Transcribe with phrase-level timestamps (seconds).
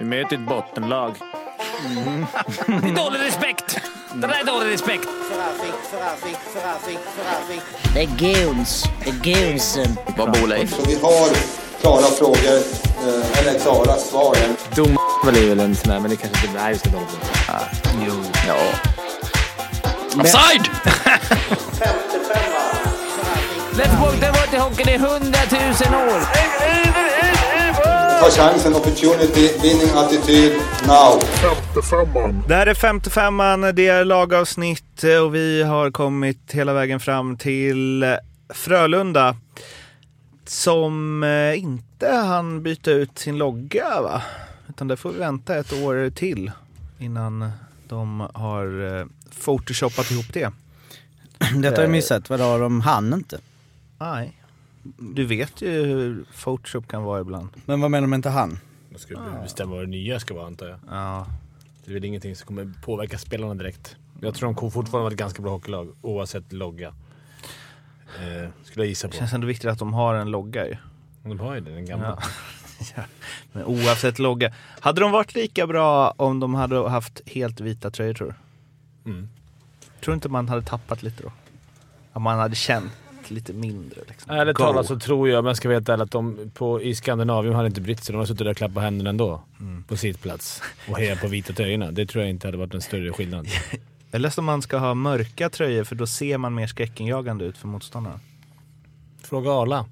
[0.00, 1.14] Vi möter ett bottenlag.
[2.66, 3.78] Det är dålig respekt!
[4.14, 5.08] Det där är dålig respekt.
[7.94, 8.84] Det är guns.
[9.04, 9.96] Det är gunsen.
[10.16, 10.76] Vad bor Leif?
[10.76, 11.28] Så vi har
[11.80, 12.56] klara frågor,
[13.06, 14.36] eh, eller klara svar.
[14.74, 16.90] Dom är väl en sån där, men det kanske inte är just det.
[18.06, 18.12] Jo.
[18.48, 18.56] Ja.
[20.20, 20.70] Offside!
[23.72, 26.89] Let's walk the water hockey i hundratusen år.
[28.20, 30.52] Ta chansen, opportunity, winning attityd,
[30.86, 31.20] now.
[32.48, 38.04] Det här är 55an, det är lagavsnitt och vi har kommit hela vägen fram till
[38.48, 39.36] Frölunda.
[40.46, 44.22] Som eh, inte han byta ut sin logga va?
[44.68, 46.50] Utan det får vi vänta ett år till
[46.98, 47.50] innan
[47.88, 49.06] de har eh,
[49.44, 50.52] photoshopat ihop det.
[51.54, 53.38] Detta har jag missat, vadå, de hann inte?
[53.98, 54.39] Nej.
[54.98, 57.48] Du vet ju hur photoshop kan vara ibland.
[57.64, 58.58] Men vad menar du med inte han?
[58.90, 60.78] Man ska bestämma vad det nya ska vara antar jag.
[60.90, 61.26] Ja.
[61.84, 63.96] Det är väl ingenting som kommer påverka spelarna direkt.
[64.20, 66.88] Jag tror de kommer fortfarande vara ett ganska bra hockeylag oavsett logga.
[68.18, 69.18] Eh, skulle jag gissa Det på.
[69.18, 70.76] känns ändå viktigt att de har en logga ju.
[71.22, 72.06] De har ju det, den gamla.
[72.20, 72.28] Ja.
[72.96, 73.02] Ja.
[73.52, 74.52] Men oavsett logga.
[74.80, 78.34] Hade de varit lika bra om de hade haft helt vita tröjor tror
[79.04, 79.10] du?
[79.10, 79.28] Mm.
[80.00, 81.32] Tror du inte man hade tappat lite då?
[82.12, 82.92] Om man hade känt
[83.30, 84.32] lite mindre liksom.
[84.32, 84.64] Ärligt Go.
[84.64, 87.80] talat så tror jag, om jag ska ärlig, att de på, i Skandinavien hade inte
[87.80, 88.12] brytt sig.
[88.12, 89.42] De har suttit där och klappat händerna ändå.
[89.60, 89.82] Mm.
[89.82, 90.62] På sitt plats.
[90.88, 91.90] Och hejat på vita tröjorna.
[91.90, 93.48] Det tror jag inte hade varit en större skillnad.
[94.12, 97.68] Eller som man ska ha mörka tröjor för då ser man mer skräckinjagande ut för
[97.68, 98.20] motståndarna.
[99.22, 99.86] Fråga Arla.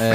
[0.00, 0.06] Eh,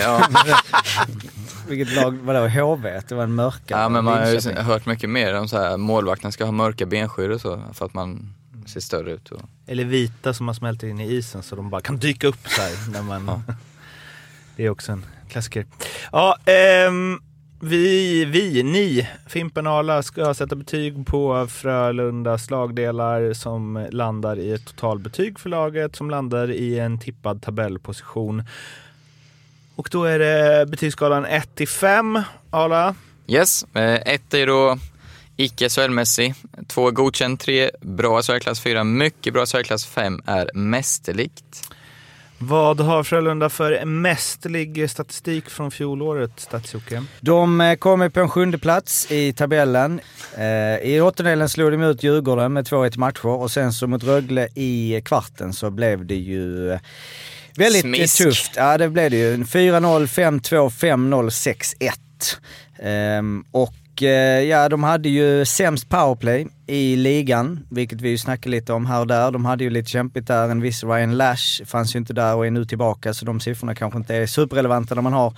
[0.00, 0.28] ja.
[1.68, 3.00] Vilket lag, vadå, HV?
[3.08, 3.80] Det var en mörkare?
[3.80, 6.86] ja, men man har ju hört mycket mer om så här, målvakten ska ha mörka
[6.86, 8.34] benskydd och så för att man
[8.70, 9.30] ser större ut.
[9.30, 9.40] Och...
[9.66, 12.62] Eller vita som man smälter in i isen så de bara kan dyka upp så
[12.62, 13.42] här när man...
[14.56, 15.66] Det är också en klassiker.
[16.12, 17.20] Ja, ehm,
[17.60, 24.52] vi, vi, ni, Fimpen och Arla ska sätta betyg på Frölundas lagdelar som landar i
[24.52, 28.42] ett totalbetyg för laget som landar i en tippad tabellposition.
[29.76, 32.22] Och då är det betygsskalan 1 till 5.
[32.50, 32.94] Arla?
[33.26, 34.78] Yes, eh, ett är då
[35.36, 36.34] icke SHL-mässig,
[36.68, 41.70] två godkänd, tre bra SHL-klass, fyra mycket bra SHL-klass, fem är mästerligt.
[42.38, 47.04] Vad har Frölunda för mästerlig statistik från fjolåret, Stats-Jocke?
[47.20, 50.00] De eh, kommer på en sjunde plats i tabellen.
[50.38, 54.48] Eh, I åttondelen slog de ut Djurgården med 2-1 matcher och sen så mot Rögle
[54.54, 56.80] i kvarten så blev det ju eh,
[57.56, 58.18] väldigt Smisk.
[58.18, 58.52] tufft.
[58.56, 59.36] Ja det blev det ju.
[59.36, 61.28] 4-0, 5-2, 5-0,
[61.80, 61.92] 6-1.
[62.82, 68.50] Ehm, och Eh, ja, de hade ju sämst powerplay i ligan, vilket vi ju snackade
[68.56, 69.30] lite om här och där.
[69.30, 70.48] De hade ju lite kämpigt där.
[70.48, 73.74] En viss Ryan Lash fanns ju inte där och är nu tillbaka, så de siffrorna
[73.74, 75.34] kanske inte är superrelevanta när man har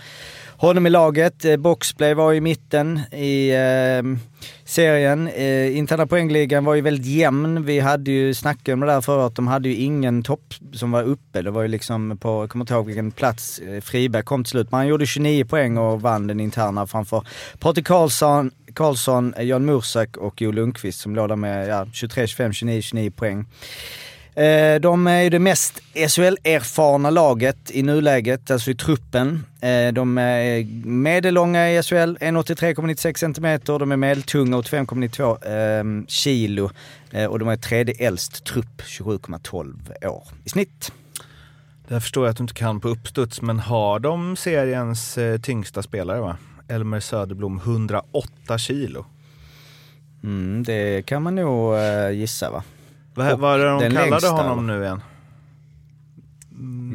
[0.56, 1.44] honom i laget.
[1.44, 4.18] Eh, boxplay var i mitten i eh,
[4.64, 5.28] serien.
[5.28, 7.64] Eh, interna poängligan var ju väldigt jämn.
[7.64, 11.02] Vi hade ju snackat om det där förut, de hade ju ingen topp som var
[11.02, 11.42] uppe.
[11.42, 14.50] Det var ju liksom på, jag kommer inte ihåg vilken plats eh, Friberg kom till
[14.50, 14.70] slut.
[14.70, 17.26] Men han gjorde 29 poäng och vann den interna framför
[17.58, 22.52] Patrik Karlsson, Karlsson, Jan Mursak och Jo Lundqvist som låg där med ja, 23, 25,
[22.52, 23.46] 29, 29 poäng.
[24.36, 29.44] Eh, de är ju det mest SHL-erfarna laget i nuläget, alltså i truppen.
[29.60, 33.60] Eh, de är medellånga i SHL, 1,83,96 cm.
[33.78, 36.70] De är medeltunga, 85,92 ehm, kilo.
[37.10, 40.92] Eh, och de är tredje äldst trupp, 27,12 år i snitt.
[41.88, 45.82] Det här förstår jag att du inte kan på uppstuds, men har de seriens tyngsta
[45.82, 46.36] spelare va?
[46.68, 49.04] Elmer Söderblom, 108 kilo.
[50.22, 52.62] Mm, det kan man nog eh, gissa va?
[53.14, 55.00] Vad är det de den kallade längsta, honom nu igen?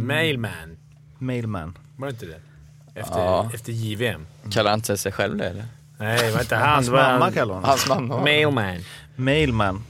[0.07, 0.77] Mailman.
[1.17, 1.77] Mailman.
[1.97, 2.39] Var det inte det?
[2.99, 3.49] Efter, Ja.
[3.53, 4.25] efter JVM.
[4.51, 5.65] Kallar han inte sig själv det eller?
[5.97, 6.69] Nej, det var inte han.
[6.69, 7.69] Hans var mamma han- kallar honom.
[7.69, 8.21] Hans mamma.
[8.21, 8.77] Mailman.
[9.15, 9.75] Mailman.
[9.75, 9.83] Han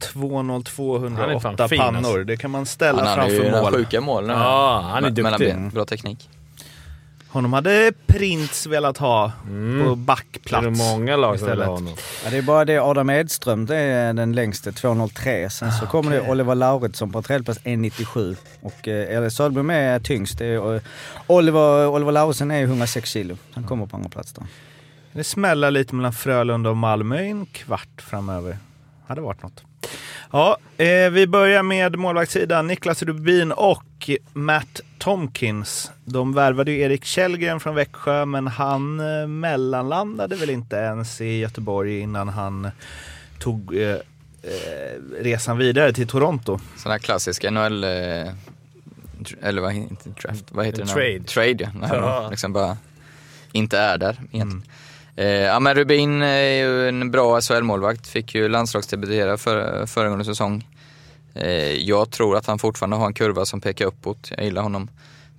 [0.00, 1.96] är 20208 fan fin, pannor.
[1.98, 2.24] alltså.
[2.24, 3.72] Det kan man Han ställa hade ju framför några mål.
[3.72, 4.26] sjuka mål.
[4.26, 4.32] nu.
[4.32, 5.70] Ja, han är duktig.
[5.72, 6.28] Bra teknik.
[7.34, 9.88] Honom hade Prince velat ha på Mm.
[9.90, 10.66] Det backplats.
[10.66, 11.66] är många lag som vill istället.
[11.66, 11.94] ha honom.
[12.24, 15.48] Ja, det är bara det Adam Edström, det är den längste, 2,03.
[15.48, 18.36] Sen så kommer det Oliver Lauritsson på tredje plats, 1,97.
[18.60, 20.38] Och eh, Söderblom är tyngst.
[20.38, 20.80] Det är, eh,
[21.26, 23.36] Oliver, Oliver Lauritsson är 106 kilo.
[23.54, 24.42] Han kommer på andra plats då.
[25.12, 28.58] Det smäller lite mellan Frölunda och Malmö i en kvart framöver.
[29.06, 29.62] Hade varit något.
[30.32, 32.66] Ja, eh, vi börjar med målvaktssidan.
[32.66, 35.90] Niklas Rubin och Matt Tomkins.
[36.04, 41.38] De värvade ju Erik Källgren från Växjö, men han eh, mellanlandade väl inte ens i
[41.38, 42.68] Göteborg innan han
[43.38, 44.00] tog eh, eh,
[45.20, 46.60] resan vidare till Toronto.
[46.76, 47.90] Sån här klassisk NHL, eh,
[49.42, 50.92] eller vad inte draft, vad heter En det?
[50.92, 51.20] trade.
[51.24, 51.88] Trade ja.
[51.88, 52.28] När Ja.
[52.30, 52.76] liksom bara
[53.52, 54.62] inte är där egentligen.
[55.16, 58.06] Eh, ja, men Rubin är ju en bra SHL-målvakt.
[58.06, 60.68] Fick ju landslagsdebutera för, föregående säsong.
[61.34, 64.30] Eh, jag tror att han fortfarande har en kurva som pekar uppåt.
[64.36, 64.88] Jag gillar honom.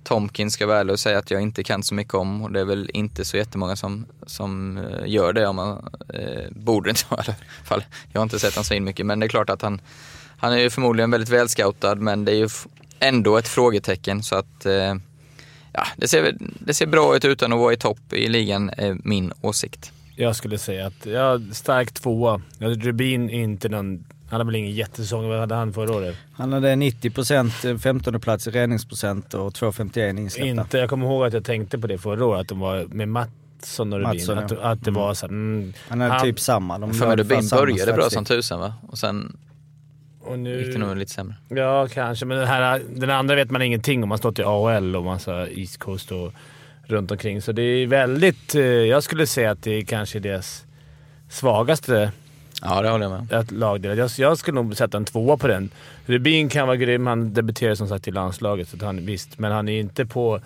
[0.04, 2.60] Tomkin ska vara ärlig och säga att jag inte kan så mycket om och det
[2.60, 5.46] är väl inte så jättemånga som, som eh, gör det.
[5.46, 7.84] Om man, eh, borde inte vara i alla fall.
[8.12, 9.80] Jag har inte sett honom så in mycket men det är klart att han,
[10.38, 12.48] han är ju förmodligen väldigt välscoutad men det är ju
[12.98, 14.94] ändå ett frågetecken så att eh,
[15.76, 18.96] ja, det, ser, det ser bra ut utan att vara i topp i ligan är
[19.04, 19.92] min åsikt.
[20.16, 22.40] Jag skulle säga att jag stark tvåa.
[22.58, 24.04] Ja, Rubin är inte någon...
[24.28, 25.28] Han har väl ingen jättesäsong.
[25.28, 26.16] Vad hade han förra året?
[26.32, 27.52] Han hade 90 procent,
[27.82, 30.48] 15 plats i räddningsprocent och 2,51 insläppta.
[30.48, 33.08] Inte, jag kommer ihåg att jag tänkte på det förra året, att de var med
[33.08, 34.16] Mattsson och Rubin.
[34.16, 34.56] Mattsson, att, ja.
[34.58, 36.78] att det var så här, mm, Han hade han- typ samma.
[36.78, 38.74] De För Rubin började bra som tusan va?
[38.88, 39.36] Och sen
[40.26, 41.34] och nu, gick det nog lite sämre.
[41.48, 42.26] Ja, kanske.
[42.26, 44.02] Men den, här, den andra vet man ingenting om.
[44.02, 46.32] Han har stått i AHL och massa East Coast och
[46.84, 47.42] runt omkring.
[47.42, 48.54] Så det är väldigt...
[48.54, 50.64] eh, Jag skulle säga att det är kanske deras
[51.28, 52.12] svagaste
[52.62, 53.98] Ja, det håller jag med ett lagdel.
[53.98, 55.70] Jag, jag skulle nog sätta en tvåa på den.
[56.06, 57.06] Rubin kan vara grym.
[57.06, 59.38] Han debuterade som sagt i landslaget, så att han, visst.
[59.38, 60.40] Men han är inte på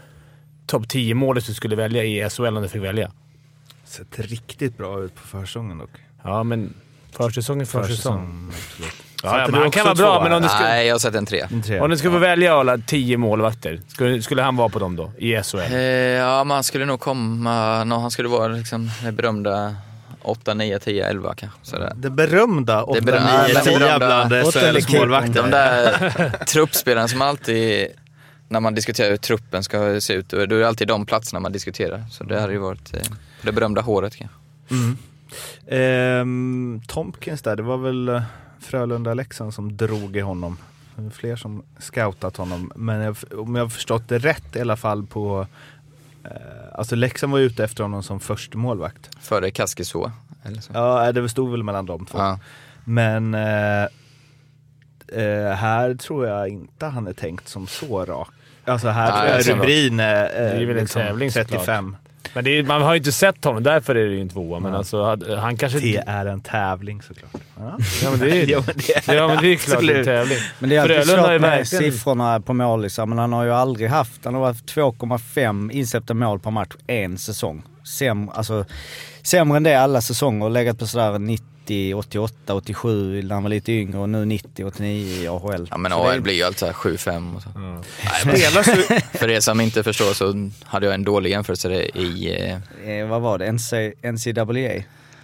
[0.67, 3.11] topp 10-målet du skulle välja i SHL om du fick välja.
[3.85, 5.91] Sett riktigt bra ut på försäsongen dock.
[6.23, 6.75] Ja, men
[7.13, 8.53] försäsong är försäsong.
[9.23, 11.27] Ja, men han kan vara bra, men om du skulle, Nej, jag har sett en
[11.27, 11.47] tre.
[11.53, 11.81] En tre.
[11.81, 15.13] om du skulle få välja alla tio målvakter, skulle, skulle han vara på dem då?
[15.19, 15.59] I SHL?
[15.59, 17.85] Eh, ja, man skulle nog komma...
[17.85, 19.75] No, han skulle vara liksom det berömda
[20.23, 21.59] 8, 9, 10, 11 kanske.
[21.63, 21.93] Sådär.
[21.97, 25.43] Det berömda 8 Det 9 berömda- 10 det berömda- bland SHLs målvakter.
[25.43, 27.87] De där truppspelarna som alltid,
[28.49, 31.53] när man diskuterar hur truppen ska se ut, då är det alltid de platserna man
[31.53, 32.05] diskuterar.
[32.11, 33.01] Så det hade ju varit eh,
[33.43, 34.37] det berömda håret kanske.
[34.71, 34.97] Mm.
[35.69, 38.23] Ehm, Tompkins där, det var väl
[38.61, 40.59] Frölunda-Leksand som drog i honom.
[40.97, 42.73] Det är Fler som scoutat honom.
[42.77, 45.47] Men jag, om jag har förstått det rätt i alla fall på...
[46.25, 46.31] Eh,
[46.75, 49.11] alltså Leksand var ute efter honom som första målvakt.
[49.21, 50.13] Före Kaskiså.
[50.43, 50.73] Eller så.
[50.75, 52.19] Ja, det stod väl mellan de två.
[52.19, 52.39] Ja.
[52.85, 53.83] Men eh,
[55.09, 58.29] eh, här tror jag inte han är tänkt som så rak.
[58.65, 61.67] Alltså här Nej, tror jag Rubrin är, Det är eh, väl en liksom tävling såklart.
[62.33, 62.35] 35.
[62.35, 64.61] Men det är, man har ju inte sett honom, därför är det ju en tvåa.
[64.61, 64.79] Men Ja.
[64.79, 65.79] alltså, han kanske...
[65.81, 67.31] Det är en tävling såklart.
[67.59, 68.47] Ja, Ja, men det är,
[68.77, 70.39] det är ja, men det är klart det är en tävling.
[70.59, 73.51] Men det är alltid ju svårt med verkligen- siffrorna på målisar, men han har ju
[73.53, 77.63] aldrig haft, han har haft 2,5 insläppta mål per match en säsong.
[77.85, 78.65] Sämre, alltså,
[79.23, 81.47] sämre än det alla säsonger och legat på sådär 90,
[81.97, 85.67] 88, 87 när han var lite yngre och nu 90, 89 i AHL.
[85.71, 87.49] ja men är- AL blir ju alltid så här 7-5 och så.
[88.21, 92.37] Spelar så, För er som inte förstår så hade jag en dålig jämförelse i,
[92.85, 93.53] eh, Eh, vad var det?
[93.53, 94.83] NC, NCAA?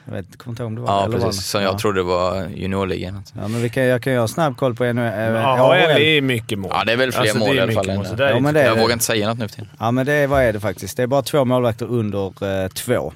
[0.08, 1.78] Jag vet, kommer inte ihåg om det var ja eller precis, som jag ja.
[1.78, 3.22] trodde var juniorligan.
[3.34, 6.20] Ja men vi kan, jag kan göra snabb koll på en, eh, Ja, AHL är
[6.20, 6.70] mycket mål.
[6.74, 8.76] Ja, det är väl fler Alltså, mål i alla fall mål, Ja, men det Jag
[8.76, 8.80] det.
[8.82, 9.70] vågar inte säga något nu för tiden.
[9.78, 10.96] Ja men det, vad är det faktiskt?
[10.96, 13.12] Det är bara två målvakter under eh, två.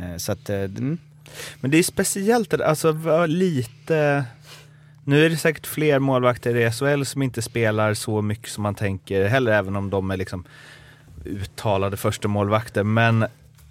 [0.00, 0.98] Eh, så att, mm.
[1.60, 4.24] Men det är speciellt, alltså lite...
[5.04, 8.74] Nu är det säkert fler målvakter i SHL som inte spelar så mycket som man
[8.74, 10.44] tänker heller, även om de är liksom
[11.24, 12.82] uttalade första målvakter.
[12.82, 13.26] Men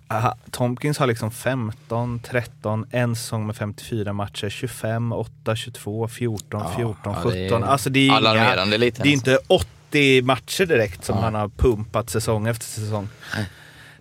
[0.07, 6.61] aha, Tompkins har liksom 15, 13, en säsong med 54 matcher, 25, 8, 22, 14,
[6.75, 7.63] 14, ja, det är 17.
[7.63, 9.31] Alltså det är, inga, lite, det är alltså.
[9.31, 11.21] inte 80 matcher direkt som Ja.
[11.21, 13.07] han har pumpat säsong efter säsong.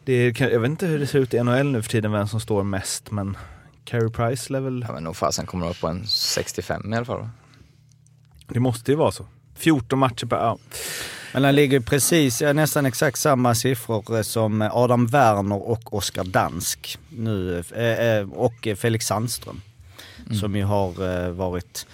[0.04, 2.28] Det är, jag vet inte hur det ser ut i NHL nu för tiden, vem
[2.28, 3.36] som står mest, men
[3.84, 4.84] Carey Price lär väl...
[4.88, 7.28] Ja, men nog fasen kommer upp på en 65 i alla fall.
[8.48, 9.26] Det måste ju vara så.
[9.54, 10.36] 14 matcher per...
[10.36, 10.58] Ja.
[11.32, 16.24] Men han ligger precis, ja, nästan exakt samma siffror eh, som Adam Werner och Oskar
[16.24, 17.64] Dansk nu.
[17.74, 19.60] eh, eh, Och Felix Sandström.
[20.26, 20.38] Mm.
[20.38, 21.86] Som ju har eh, varit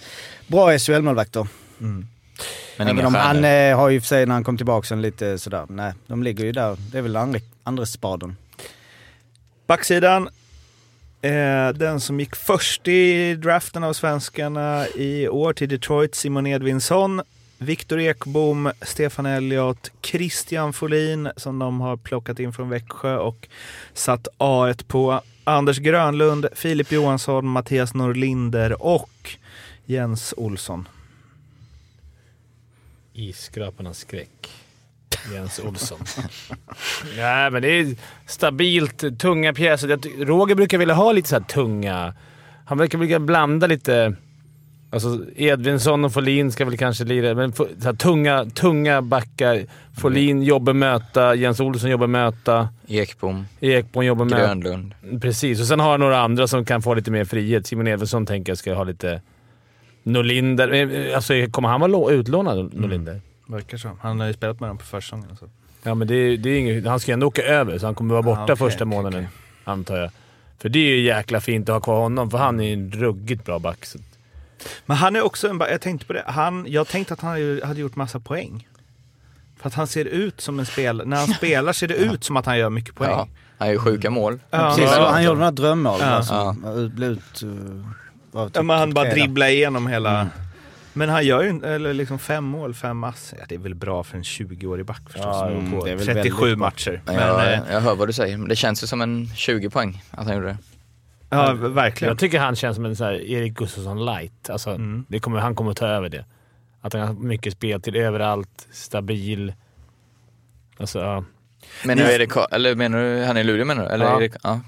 [0.47, 1.47] bra SHL-målvakter.
[1.81, 2.07] Mm.
[2.77, 5.39] Men Även om han eh, har ju för sig när han kom tillbaka sen lite
[5.39, 6.77] sådär, nej de ligger ju där.
[6.91, 8.35] Det är väl andra, andra spaden.
[9.67, 10.29] Backsidan.
[11.21, 17.21] Eh, den som gick först i draften av svenskarna i år till Detroit, Simon Edvinsson.
[17.57, 23.47] Viktor Ekbom, Stefan Elliot, Christian Folin som de har plockat in från Växjö och
[23.93, 25.21] satt A1 på.
[25.43, 29.37] Anders Grönlund, Filip Johansson, Mattias Norlinder och
[29.85, 30.87] Jens Olsson.
[33.13, 34.60] Isskraparnas skräck.
[35.33, 35.99] Jens Olsson.
[37.17, 39.19] Nej, men det är stabilt.
[39.19, 40.25] Tunga pjäser.
[40.25, 42.13] Roger brukar vilja ha lite så tunga...
[42.65, 44.15] Han brukar vilja blanda lite...
[44.93, 49.65] Alltså Edvinsson och Folin ska väl kanske lira, men så här, tunga, tunga backar.
[49.97, 54.37] Folin jobbar möta, Jens Olsson jobbar möta, Ekbom, Ekbom jobbar möta.
[54.37, 54.93] Grönlund.
[55.21, 57.67] Precis, och sen har jag några andra som kan få lite mer frihet.
[57.67, 59.21] Simon Edvinsson tänker jag ska ha lite...
[60.03, 60.71] Norlinder.
[60.73, 63.21] Eh, Alltså, kommer han vara lå- utlånad, Norlinder?
[63.51, 63.97] Verkar så.
[64.01, 65.35] Han har ju spelat med dem på försäsongen.
[65.39, 65.45] Så.
[65.83, 67.95] Ja, men det, är- det är inget, han ska ju ändå åka över, så han
[67.95, 69.37] kommer vara borta Ah, okej, första månaden, okej.
[69.63, 70.11] antar jag.
[70.59, 72.91] För det är ju jäkla fint att ha kvar honom, för han är ju en
[72.91, 73.85] ruggigt bra back.
[73.85, 73.99] Så.
[74.85, 77.59] Men han är också en, ba- jag tänkte på det, han, jag tänkte att han
[77.63, 78.67] hade- gjort massa poäng.
[79.59, 82.37] För att han ser ut som en spel, när han spelar ser det ut som
[82.37, 83.09] att han gör mycket poäng.
[83.11, 83.27] Ja,
[83.57, 84.39] han gör ju sjuka mål.
[84.49, 84.73] Ja.
[84.77, 85.09] Precis, Ja.
[85.11, 85.99] han gjorde några drömmål.
[86.01, 86.05] Ja.
[86.05, 87.49] Alltså, ut, blev ut, typ
[88.53, 90.15] Ja, men han bara dribblar igenom hela...
[90.21, 90.27] Mm.
[90.93, 93.33] Men han gör ju eller liksom fem mål, fem ass.
[93.39, 95.25] Ja, det är väl bra för en 20-årig back förstås.
[95.25, 96.67] Ja, som mm, på det är väl 37 väldigt bra.
[96.67, 97.01] matcher.
[97.05, 99.69] Men jag, eh, jag hör vad du säger, men det känns ju som en 20
[99.69, 100.57] poäng att han gjorde det.
[101.29, 102.09] ja, verkligen.
[102.11, 104.49] Jag tycker han känns som en så här Erik Gustafsson light.
[104.49, 105.05] Alltså, Mm.
[105.07, 106.25] det kommer, han kommer ta över det.
[106.81, 109.53] Att han har mycket spel till överallt, stabil.
[110.77, 111.23] Alltså, ja.
[111.85, 113.89] Menar du Ni- Erik, eller menar du han i Luleå menar du?
[113.89, 114.21] Eller Ja.
[114.21, 114.59] Erik, ja.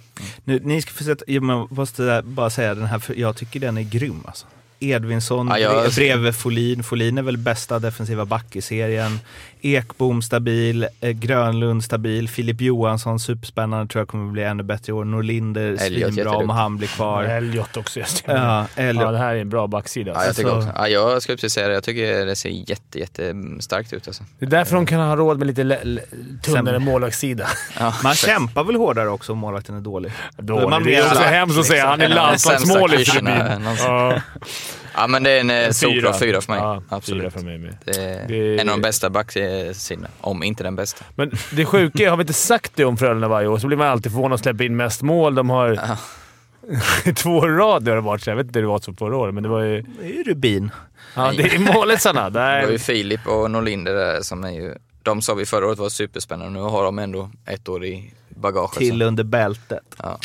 [0.44, 3.78] Nu, ni ska få sätta, jag måste bara säga den här, för jag tycker den
[3.78, 4.46] är grym alltså.
[4.92, 6.84] Edvinsson Ja, jag- bre- bredvid Folin.
[6.84, 9.20] Folin är väl bästa defensiva back i serien.
[9.66, 14.94] Ekbom stabil, eh, Grönlund stabil, Filip Johansson superspännande, tror jag kommer bli ännu bättre i
[14.94, 15.06] år.
[15.06, 17.24] Norlinder svinbra om han blir kvar.
[17.24, 18.00] Elliot också.
[18.00, 19.12] Ja, Ja, Elliot.
[19.12, 20.12] det här är en bra backsida.
[20.16, 20.82] Ja, jag tycker Alltså- också.
[20.82, 21.74] Ja, jag skulle precis säga det.
[21.74, 24.24] Jag tycker det ser jätte, jätte starkt ut alltså.
[24.40, 26.00] Det är därför de kan ha råd med lite
[26.42, 27.48] tunnare målvaktssida.
[27.80, 30.12] Ja, Man kämpar väl hårdare också om målvakten är dålig.
[30.38, 30.70] Dålig.
[30.70, 31.88] Man det är blir också hemskt att säga.
[31.88, 33.64] Han är En
[34.96, 36.60] Ja, men det är en eh, solklar fyra för mig.
[36.62, 37.22] Ja, Absolut.
[37.24, 37.78] Fyra för mig med.
[37.86, 41.06] Det är Det- en av de bästa backsidorna, om inte den bästa.
[41.16, 43.78] Men det sjuka är, har vi inte sagt det om Frölunda varje år så blir
[43.78, 45.36] man alltid förvånad att släppa in mest mål.
[45.36, 45.98] De har Ja.
[47.16, 49.34] två rad har det varit, så jag vet inte hur det var så förra året,
[49.34, 49.82] men det var ju...
[49.82, 50.72] Det är ju Rubin.
[51.16, 52.30] Ja, det är målisarna.
[52.30, 52.80] Det var ju.
[52.80, 56.60] Filip och Norlinder där som är ju, de sa vi förra året var superspännande.
[56.60, 58.78] Nu har de ändå ett år i bagaget.
[58.78, 59.84] Till under bältet.
[59.98, 60.18] ja.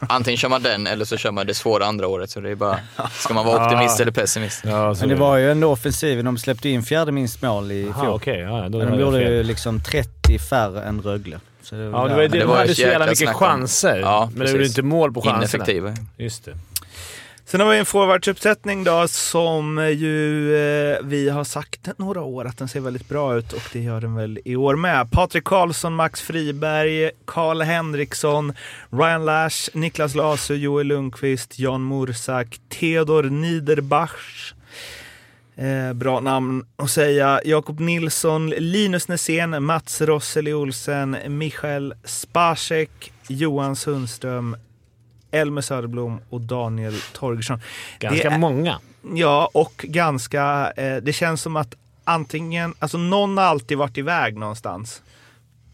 [0.00, 2.30] Antingen kör man den eller så kör man det svåra andra året.
[2.30, 2.78] Så det är bara,
[3.12, 4.60] ska man vara optimist eller pessimist?
[4.64, 6.24] Ja, så Men det var ju ändå offensiven.
[6.24, 8.14] De släppte in fjärde minst mål i Aha, fjol.
[8.14, 8.38] okej.
[8.40, 11.40] Ja, då Men de gjorde ju liksom 30 färre än Rögle.
[11.62, 12.38] Så det Ja, det var ju det.
[12.38, 15.20] det De var hade så jävla mycket chanser, Ja, men de gjorde inte mål på
[15.22, 15.38] chanserna.
[15.64, 15.94] Ineffektiva.
[16.16, 16.54] Just det.
[17.50, 22.58] Sen har vi en forwardsuppsättning då som ju eh, vi har sagt några år att
[22.58, 25.10] den ser väldigt bra ut och det gör den väl i år med.
[25.10, 28.52] Patrik Karlsson, Max Friberg, Karl Henriksson,
[28.90, 34.52] Ryan Lash, Niklas Lasu, Joel Lundqvist, Jan Mursak, Theodor Niederbach.
[35.56, 37.40] Eh, bra namn att säga.
[37.44, 44.56] Jakob Nilsson, Linus Nässén, Mats Rosseli Olsen, Michael Spacek, Johan Sundström,
[45.30, 47.60] Elmer Söderblom och Daniel Torgersson.
[47.98, 48.80] Ganska är- många.
[49.14, 50.72] Ja, och ganska...
[50.76, 52.74] Eh, det känns som att antingen...
[52.78, 55.02] Alltså någon har alltid varit iväg någonstans.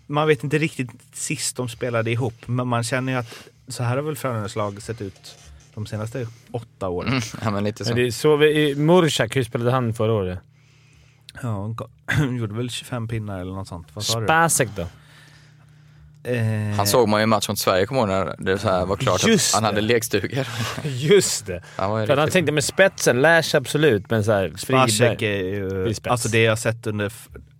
[0.07, 3.97] Man vet inte riktigt sist de spelade ihop, men man känner ju att så här
[3.97, 5.37] har väl Frölundas lag sett ut
[5.75, 7.09] de senaste åtta åren.
[7.09, 7.91] Mm, ja men lite så.
[7.91, 10.39] Men det är så vi, i Mursak, hur spelade han förra året?
[11.43, 11.75] Ja,
[12.07, 13.87] han gjorde väl 25 pinnar eller något sånt.
[13.95, 14.27] Vad sa du?
[14.27, 14.87] Spacek då?
[16.25, 18.97] Eh, Han såg man ju i match mot Sverige, kommer när det så här var
[18.97, 19.67] klart Just att han det.
[19.81, 20.47] hade lekstugor.
[20.85, 21.63] Just det.
[21.77, 25.89] Han var För han tänkte med spetsen, Lash absolut, men såhär Spacek är ju...
[25.89, 26.11] i spets.
[26.11, 27.13] Alltså det jag sett under...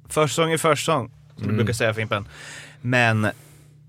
[0.09, 1.57] Försäsong är försäsong, som Mm.
[1.57, 2.29] du brukar säga Fimpen.
[2.81, 3.31] Men eh,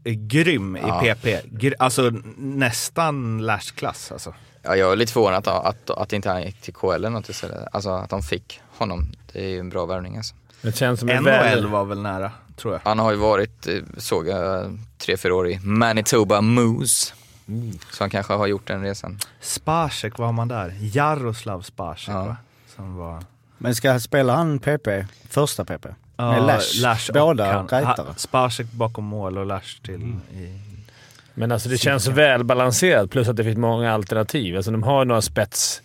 [0.03, 1.05] grym Ja.
[1.05, 1.25] i PP.
[1.51, 4.33] Gr- alltså nästan Lash-klass alltså.
[4.63, 7.29] Ja, jag är lite förvånad att, att, att inte han gick till KL eller något
[7.29, 7.67] istället.
[7.71, 9.11] Alltså att de fick honom.
[9.33, 10.35] Det är ju en bra värvning alltså.
[10.61, 11.67] Det känns som en NHL väl...
[11.67, 12.81] var väl nära, tror jag.
[12.83, 17.13] Han har ju varit, eh, såg jag, tre, fyra år i Manitoba Moose.
[17.91, 19.19] Så han kanske har gjort den resan.
[19.41, 20.73] Spacek, vad har man där?
[20.79, 22.25] Jaroslav Spacek Ja.
[22.25, 22.37] va?
[22.75, 23.23] Som var...
[23.57, 24.87] Men ska spela han PP?
[25.29, 25.85] Första PP?
[26.17, 26.43] Ja, Med
[26.81, 27.09] Lash?
[27.09, 28.07] och Båda rightare?
[28.17, 30.01] Spacek bakom mål och Lash till...
[30.33, 30.59] I,
[31.33, 34.55] Men alltså det känns välbalanserat, plus att det finns många alternativ.
[34.55, 35.81] Alltså de har några spets...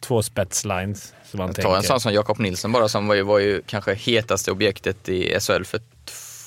[0.00, 3.38] Två spetslines, som man Ta en sån som Jakob Nilsson bara som var ju, var
[3.38, 5.80] ju kanske hetaste objektet i SHL för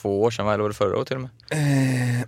[0.02, 1.30] två år sedan, eller var det förra året till och med?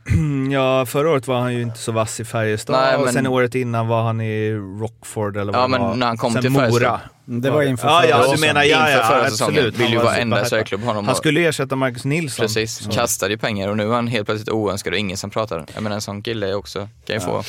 [0.54, 3.28] ja, förra året var han ju inte så vass i Färjestad Nej, och men- sen
[3.28, 5.96] året innan var han i Rockford eller vad Ja, det men var.
[5.96, 6.70] när han kom sen till Mora.
[6.70, 7.00] Färjestad.
[7.26, 8.40] Det var inför Ja, förra ja, du säsongen.
[8.42, 9.78] menar ja, Inför ja, förra säsongen absolut.
[9.78, 10.60] vill ju Han var varenda superhypad.
[10.68, 11.06] SHL-klubb honom.
[11.08, 12.44] Han skulle ersätta Marcus Nilsson.
[12.44, 15.66] Precis, kastade ju pengar och nu är han helt plötsligt oönskad och ingen som pratar.
[15.74, 17.44] Jag menar en sån kille är också, kan ju få...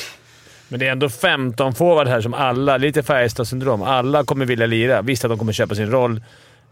[0.67, 5.01] Men det är ändå 15 forward här som alla, lite Färjestad-syndrom, alla kommer vilja lira.
[5.01, 6.21] Visst att de kommer köpa sin roll.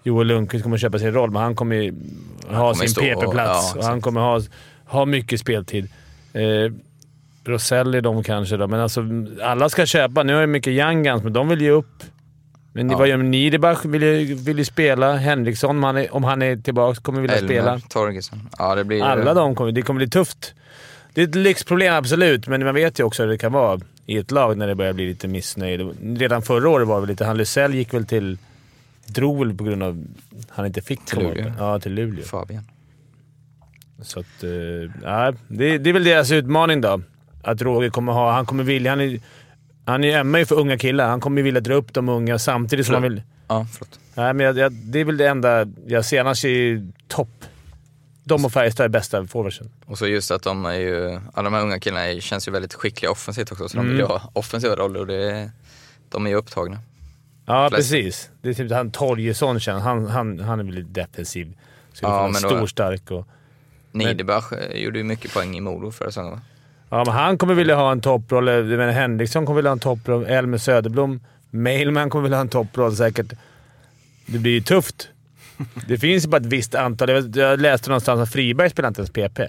[0.04, 1.94] Joel Lundqvist kommer köpa sin roll, men han kommer ju
[2.50, 4.42] ha kommer sin PP-plats ja, och han kommer ha,
[4.86, 5.90] ha mycket speltid.
[6.34, 6.74] Eh,
[7.46, 9.04] Roselli de kanske då, men alltså
[9.44, 10.24] alla ska köpa.
[10.24, 12.04] Nu har ju mycket Young Guns, men de vill ju upp.
[12.74, 12.98] Men Ja.
[12.98, 13.86] vad gör Niederbach?
[13.86, 15.16] Vill ju, vill ju spela.
[15.16, 17.72] Henriksson, om han är, om han är tillbaka, kommer vilja spela.
[17.72, 18.50] Elmer Torgesson.
[18.58, 19.04] Ja, det blir...
[19.04, 19.72] Alla de kommer.
[19.72, 20.54] Det kommer bli tufft.
[21.13, 24.18] Det är ett lyxproblem, absolut, men man vet ju också hur det kan vara i
[24.18, 25.91] ett lag när det börjar bli lite missnöjd.
[26.20, 27.25] Redan förra året var det lite...
[27.25, 28.38] Han Lysell gick väl till...
[29.06, 30.06] Drog väl på grund av
[30.50, 31.48] han inte fick Till Luleå.
[31.48, 31.53] upp.
[31.60, 32.24] Ja, till Luleå.
[32.25, 32.63] Fabian.
[34.01, 34.44] Så att...
[35.03, 37.01] Ja, det, det är väl deras utmaning då.
[37.44, 38.32] att Roger kommer ha...
[38.32, 38.91] Han kommer vilja...
[38.91, 39.20] Han är,
[39.86, 41.10] han är ömmar ju för unga killar.
[41.10, 43.22] Han kommer vilja dra upp de unga samtidigt som han vill...
[43.48, 44.00] Ja, förlåt.
[44.15, 46.20] Nej, men jag, jag, det är väl det enda jag ser.
[46.22, 47.46] Annars är ju topp.
[48.24, 49.70] De och Färjestad är bästa forwardsen.
[49.86, 52.74] Och så just att de är ju, alla de här unga killarna känns ju väldigt
[52.74, 53.90] skickliga offensivt också, så de Mm.
[53.92, 55.51] vill ju ha offensiva roller och det,
[56.10, 56.78] de är ju upptagna.
[57.46, 57.92] Ja, Flest.
[57.92, 58.30] precis.
[58.42, 59.84] Det är typ han Torjesson känns.
[59.84, 61.54] Han, han, han är väl lite defensiv.
[61.94, 63.28] Skulle Ja, men då- stor, stark och...
[63.92, 66.42] Niederbach eh, gjorde ju mycket poäng i Modo förra säsongen va?
[66.90, 68.48] Ja, men han kommer vilja ha en topproll.
[68.48, 70.25] Jag menar, Henriksson kommer vilja ha en topproll.
[70.25, 71.20] Elmer Söderblom.
[71.50, 73.34] Mailman kommer vilja ha en topproll säkert.
[74.25, 75.08] Det blir ju tufft.
[75.88, 77.10] Det finns ju bara ett visst antal.
[77.36, 79.39] Jag, läste någonstans att Friberg spelar inte ens PP.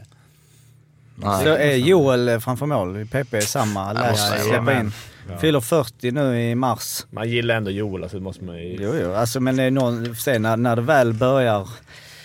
[1.15, 1.45] Nej.
[1.45, 3.07] Så är Joel framför mål.
[3.07, 3.95] PP är samma.
[3.95, 4.93] Jag släppa in.
[5.41, 7.07] Fyller 40 nu i mars.
[7.11, 8.77] Man gillar ändå Joel, alltså det måste man ju...
[8.81, 9.15] Jo, jo.
[9.15, 11.69] Alltså, men det är någon, sen när, när det väl börjar.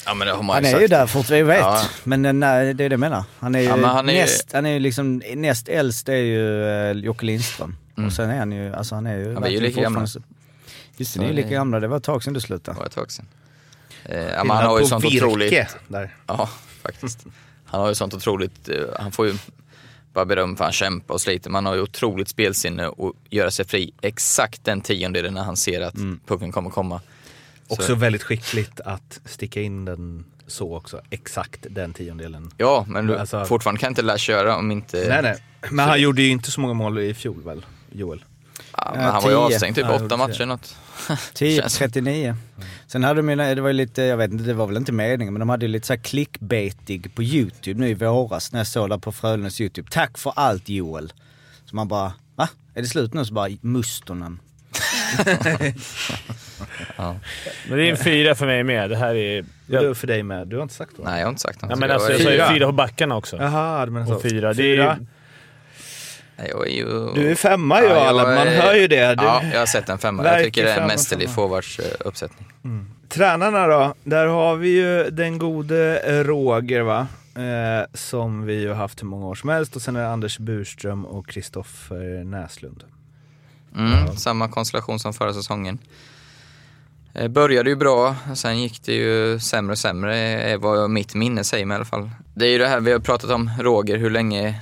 [0.05, 0.83] Ja men det har man Han ju är sagt.
[0.83, 1.59] ju där fort vi vet.
[1.59, 1.81] Ja.
[2.03, 3.23] Men eh, nej, det är det jag menar.
[3.39, 6.15] Han är ju Ja, han är ju- näst, han är ju liksom, näst äldst är
[6.15, 7.75] ju uh, Jocke Lindström.
[7.97, 8.07] Mm.
[8.07, 9.23] Och sen är han ju, alltså han är ju...
[9.29, 9.99] vi är ju lika gamla.
[9.99, 10.21] fortfarande så-
[10.97, 11.79] Just det, ni är ju det- lika gamla.
[11.79, 12.77] Det var ett tag sedan du Det slutade.
[12.79, 13.25] var ett tag sedan.
[14.09, 15.67] Eh, han har ju sånt virke otroligt...
[15.87, 16.15] där.
[16.27, 16.49] Ja,
[16.81, 17.25] faktiskt.
[17.65, 18.69] Han har ju sånt otroligt...
[18.69, 19.33] eh, Han får ju
[20.13, 21.49] bara beröm för att han kämpar och sliter.
[21.49, 25.81] Man har ju otroligt spelsinne och göra sig fri exakt den tiondelen när han ser
[25.81, 25.95] att
[26.27, 27.01] pucken kommer komma.
[27.67, 31.01] Också väldigt skickligt att sticka in den så också.
[31.09, 32.51] Exakt den tiondelen.
[32.57, 35.05] Ja, men du, Alltså- fortfarande kan inte lära köra om inte...
[35.09, 35.43] Nej, nej.
[35.71, 38.23] Men han gjorde ju inte så många mål i fjol väl, Joel?
[38.87, 40.75] Ja, men Ja, han var ju avstängd typ Ja, åtta matcher något.
[41.33, 42.35] 10 Känns- 39.
[42.87, 44.91] Sen hade de ju, det var ju lite, jag vet inte, det var väl inte
[44.91, 48.59] meningen, men de hade ju lite så här clickbaitig på YouTube nu i våras när
[48.59, 49.87] jag såg där på Frölundas YouTube.
[49.91, 51.13] Tack för allt Joel.
[51.65, 52.49] Så man bara, va?
[52.73, 53.25] Är det slut nu?
[53.25, 54.39] Så bara, Mustonen.
[57.67, 58.89] Men det är en fyra för mig med.
[58.89, 59.45] Det här är...
[59.67, 59.81] Ja.
[59.83, 60.47] Jag, För dig med.
[60.47, 61.07] Du har inte sagt vad?
[61.07, 61.69] Nej, jag har inte sagt något.
[61.71, 62.49] ja, men jag, alltså, jag är, sa ju Fyra.
[62.53, 63.37] fyra på backarna också.
[63.37, 64.13] Jaha, du menar så.
[64.15, 64.53] Och fyra.
[64.53, 64.97] Det är
[66.37, 67.13] jag är ju...
[67.15, 69.15] Du är femma ju Ja, jag alla, man hör ju det.
[69.15, 69.23] Du...
[69.23, 70.23] Ja, jag har sett en femma.
[70.25, 72.47] Jag tycker det är en mästerlig forwards uppsättning.
[73.09, 73.93] Tränarna då?
[74.03, 77.07] Där har vi ju den gode Roger va?
[77.35, 80.39] Eh, som vi ju haft hur många år som helst och sen är det Anders
[80.39, 82.83] Burström och Kristoffer Näslund.
[83.75, 85.77] Mm, Samma konstellation som förra säsongen.
[87.13, 91.43] Eh, Började ju bra, sen gick det ju sämre och sämre, är vad mitt minne
[91.43, 92.09] säger mig i alla fall.
[92.35, 94.61] Det är ju det här vi har pratat om, Roger, hur länge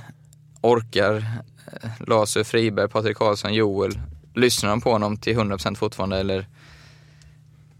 [0.60, 1.24] orkar
[1.66, 4.00] Eh, Laser, Lasu, Friberg, Patrik Karlsson, Joel?
[4.34, 6.46] Lyssnar de på honom till 100% fortfarande eller,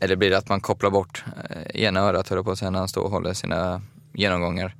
[0.00, 2.70] eller blir det att man kopplar bort eh, ena örat, höll jag på att säga,
[2.70, 4.74] när han står och håller sina genomgångar?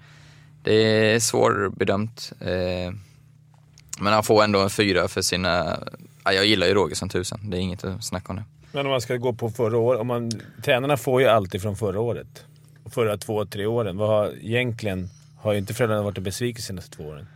[0.63, 2.33] Det är svårbedömt.
[2.41, 2.93] Eh,
[3.99, 5.79] men han får ändå en fyra för sina...
[6.25, 8.45] Ja, jag gillar ju Roger som tusan, det är inget att snacka om det.
[8.73, 10.01] Men om man ska gå på förra året.
[10.01, 10.31] Om man,
[10.65, 12.45] tränarna får ju alltid från förra året.
[12.91, 13.97] Förra två, tre åren.
[13.97, 17.27] Vad har, egentligen har ju inte föräldrarna varit en besvikelse de senaste två åren.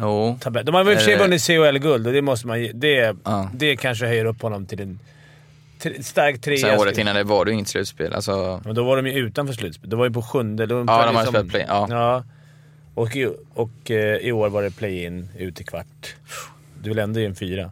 [0.00, 0.64] Jo, Tabell.
[0.64, 1.20] De har väl i och för sig Eh.
[1.20, 3.50] vunnit CHL-guld och det måste man det, Ja.
[3.54, 4.98] det kanske höjer upp honom till en
[6.02, 6.58] stark trea.
[6.58, 8.12] sen året innan det var det ju inget slutspel.
[8.14, 9.90] Alltså, Men då var de ju utanför slutspel.
[9.90, 10.66] Det var ju på sjunde.
[10.66, 11.86] De Ja, de hade liksom- spelat play, ja.
[11.90, 12.24] ja.
[12.94, 16.14] Och, i, och eh, i år var det play-in ut i kvart.
[16.82, 17.70] Du ändå ge en fyra.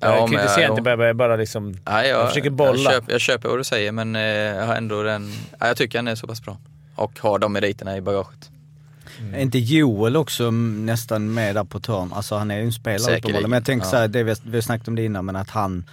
[0.00, 1.74] Ja, jag kritiserar inte, bara, bara, bara liksom...
[1.84, 2.72] ja, jag, Jag försöker bolla.
[2.82, 5.32] Jag köper, jag köper vad du säger men eh, jag har ändå den...
[5.60, 6.56] Ja, jag tycker han är så pass bra.
[6.94, 8.50] Och har de meriterna i bagaget.
[9.34, 12.12] Är inte Joel också mm, nästan med där på törn?
[12.12, 13.50] Alltså han är ju en spelare uppenbarligen.
[13.50, 13.90] Men jag tänker ja.
[13.90, 15.84] så här, det vi, har- vi har snackat om det innan, men att han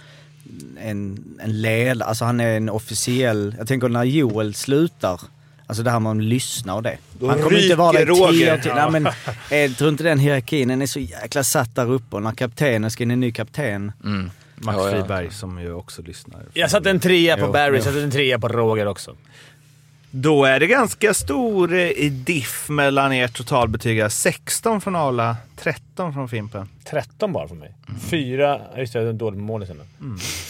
[0.80, 5.20] en, en ledare, alltså han är en officiell, jag tänker när Joel slutar,
[5.66, 6.98] alltså det här med att lyssna och det.
[7.20, 8.72] Då han kommer inte vara där tio år till.
[8.74, 12.16] Nej, men, eh, jag tror inte den hierarkin, den är så jäkla satt där uppe
[12.16, 13.92] och när kaptenen ska in en ny kapten.
[14.04, 14.30] Mm.
[14.62, 14.90] Max Ja, ja.
[14.92, 16.40] Friberg som ju också lyssnar.
[16.52, 17.74] Jag satte en trea på Jo, Barry, jo.
[17.74, 19.16] jag satte en trea på Roger också.
[20.10, 24.12] Då är det ganska stor eh, diff mellan ert totalbetyg.
[24.12, 26.68] 16 från Arla, 13 från Fimpen.
[26.84, 27.74] 13 bara för mig.
[28.10, 28.60] Fyra...
[28.76, 29.80] Just det, jag hade en dålig mål sen.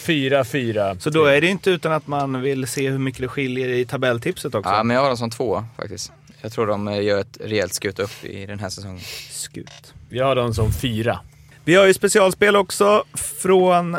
[0.06, 0.96] Fyra, fyra.
[0.98, 3.84] Så då är det inte utan att man vill se hur mycket det skiljer i
[3.84, 4.70] tabelltipset också.
[4.70, 6.12] Ja, men jag har dem som två faktiskt.
[6.40, 9.00] Jag tror de eh, gör ett rejält skut upp i den här säsongen.
[9.30, 9.94] Skut.
[10.08, 11.20] Jag har dem som fyra.
[11.64, 13.96] Vi har ju specialspel också från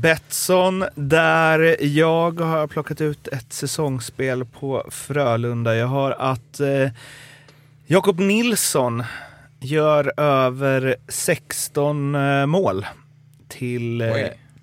[0.00, 5.76] Betsson där jag har plockat ut ett säsongsspel på Frölunda.
[5.76, 6.90] Jag har att eh,
[7.86, 9.02] Jakob Nilsson
[9.60, 12.86] gör över 16 eh, mål
[13.48, 14.16] till eh,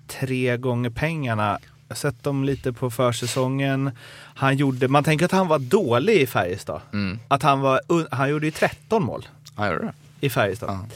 [0.06, 1.58] tre gånger pengarna.
[1.88, 3.90] Jag har sett dem lite på försäsongen.
[4.34, 6.80] Han gjorde, man tänker att han var dålig i Färjestad.
[6.92, 7.18] Mm.
[7.28, 9.26] Att han, var, han gjorde ju 13 mål
[10.20, 10.70] i Färjestad.
[10.70, 10.86] Ja.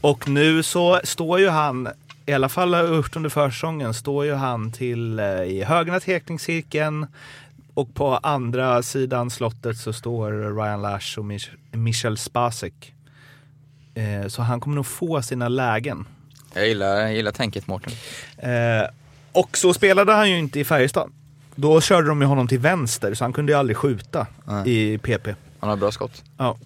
[0.00, 1.88] Och nu så står ju han,
[2.26, 6.00] i alla fall har jag gjort under försäsongen, står ju han till eh, i högerna
[6.00, 7.06] teckningscirkeln
[7.74, 12.94] och på andra sidan slottet så står Ryan Lash och Mich- Michel Spacek.
[13.94, 16.06] Eh, så han kommer nog få sina lägen.
[16.54, 17.92] Jag gillar, jag gillar tänket Mårten.
[18.38, 18.88] Eh,
[19.32, 21.12] och så spelade han ju inte i Färjestad.
[21.54, 24.94] Då körde de ju honom till vänster, så han kunde ju aldrig skjuta Nej.
[24.94, 25.28] i PP.
[25.60, 26.22] Han har bra skott.
[26.38, 26.56] Ja.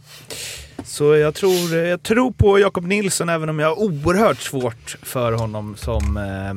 [0.89, 5.33] Så jag tror, jag tror på Jakob Nilsson, även om jag har oerhört svårt för
[5.33, 6.55] honom som eh,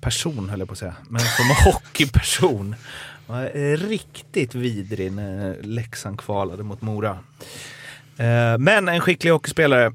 [0.00, 0.94] person, höll jag på att säga.
[1.08, 2.74] Men som hockeyperson.
[3.26, 7.18] Han är riktigt vidrig när Leksand kvalade mot Mora.
[8.16, 9.86] Eh, men en skicklig hockeyspelare.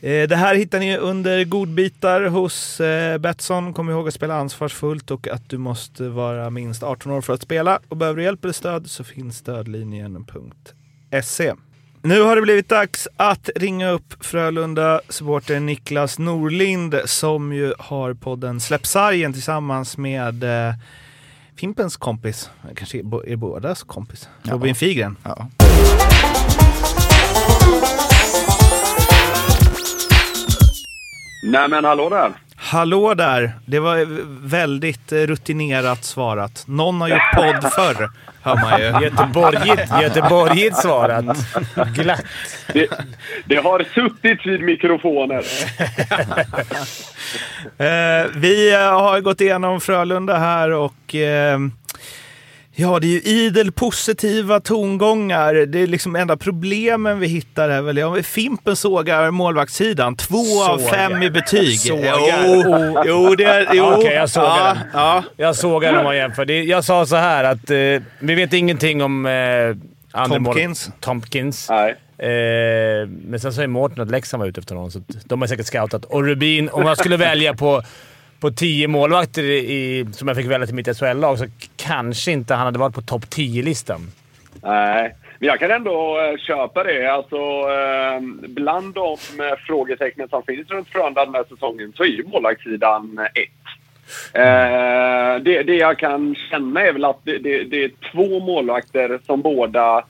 [0.00, 3.74] Eh, Det här hittar ni under godbitar hos eh, Betsson.
[3.74, 7.42] Kom ihåg att spela ansvarsfullt och att du måste vara minst 18 år för att
[7.42, 7.80] spela.
[7.88, 11.54] Och behöver du hjälp eller stöd så finns stödlinjen.se.
[12.06, 18.60] Nu har det blivit dags att ringa upp Frölunda-supporten Niklas Norlind som ju har podden
[18.60, 20.74] Släpp sargen tillsammans med eh,
[21.56, 25.16] Fimpens kompis, kanske är bo- är bådas kompis, Robin Figren.
[25.22, 25.48] Ja.
[31.52, 32.32] Nej men hallå där.
[32.58, 33.52] Hallå där!
[33.66, 34.06] Det var
[34.48, 36.64] väldigt rutinerat svarat.
[36.66, 38.10] Någon har gjort podd förr,
[38.42, 39.04] hör man ju.
[39.04, 41.36] Göteborgigt, Göteborgigt svarat.
[41.94, 42.24] Glatt.
[42.72, 42.88] Det,
[43.44, 45.42] det har suttit vid mikrofoner.
[47.78, 51.58] Eh, vi har gått igenom Frölunda här och eh,
[52.78, 55.54] ja, det är ju idel positiva tongångar.
[55.54, 60.16] Det är liksom enda problemen vi hittar är väl, ja, Fimpen sågar målvaktssidan.
[60.16, 60.92] Två av Sågar.
[60.92, 61.80] fem i betyg.
[61.80, 62.16] Sågar.
[62.46, 63.68] Jo, jo, det är...
[63.72, 63.84] Jo.
[63.96, 64.78] Okej, jag sågar ja, den.
[64.92, 65.24] Ja.
[65.36, 66.50] Jag såg när man jämför.
[66.50, 67.76] Jag sa så här att eh,
[68.18, 69.26] vi vet ingenting om...
[69.26, 69.32] Eh,
[70.12, 70.90] andra mål- Tompkins.
[71.00, 71.70] Tompkins.
[71.70, 71.96] Nej.
[72.18, 75.66] Eh, men sen säger Mårten att Leksand var ute efter honom, så de har säkert
[75.66, 76.04] scoutat.
[76.04, 77.82] Och Rubin, om jag skulle välja på,
[78.40, 81.46] på tio målvakter i, som jag fick välja till mitt SHL-lag så
[81.76, 84.00] kanske inte han hade varit på topp 10-listan.
[84.62, 85.14] Nej.
[85.38, 87.06] Men jag kan ändå eh, köpa det.
[87.06, 92.06] Alltså, eh, bland de eh, frågetecknen som finns runt Frölunda den här säsongen så är
[92.06, 93.50] ju målvaktssidan eh, ett.
[94.32, 99.20] Eh, det, det jag kan känna är väl att det, det, det är två målvakter
[99.26, 100.04] som båda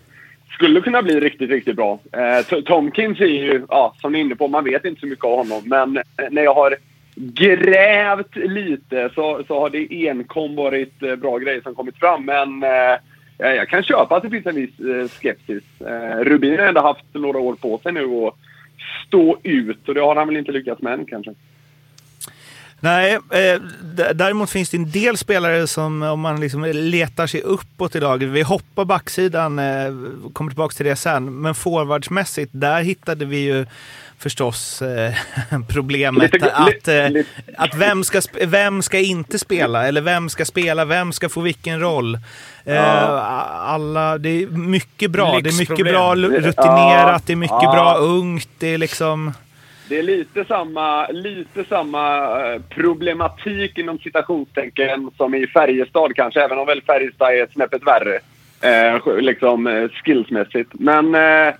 [0.54, 1.98] skulle kunna bli riktigt, riktigt bra.
[2.12, 5.24] Eh, Tomkins är ju, ja, som ni är inne på, man vet inte så mycket
[5.24, 5.62] om honom.
[5.64, 6.76] Men när jag har
[7.16, 12.24] grävt lite så, så har det enkom varit eh, bra grejer som kommit fram.
[12.24, 12.98] Men eh,
[13.38, 15.64] jag kan köpa att det finns en viss eh, skepsis.
[15.80, 18.34] Eh, Rubin har ändå haft några år på sig nu att
[19.06, 21.34] stå ut och det har han väl inte lyckats med än kanske.
[22.86, 23.60] Nej, eh,
[24.14, 28.28] däremot finns det en del spelare som, om man liksom letar sig uppåt i laget,
[28.28, 29.92] vi hoppar backsidan, eh,
[30.32, 33.66] kommer tillbaka till det sen, men forwardsmässigt, där hittade vi ju
[34.18, 35.12] förstås eh,
[35.68, 40.44] problemet Lite- att, eh, lite- att vem, ska, vem ska inte spela, eller vem ska
[40.44, 42.18] spela, vem ska få vilken roll.
[42.64, 43.08] Eh,
[43.68, 46.52] alla, det är mycket bra, det är mycket bra rutinerat,
[47.12, 47.20] Ja.
[47.26, 47.72] det är mycket Ja.
[47.72, 49.32] bra ungt, det är liksom...
[49.88, 56.58] Det är lite samma, lite samma eh, problematik inom citationstecken som i Färjestad kanske, även
[56.58, 58.18] om väl Färjestad är snäppet värre.
[58.60, 60.70] Eh, liksom eh, skillsmässigt.
[60.72, 61.54] Men eh, äh,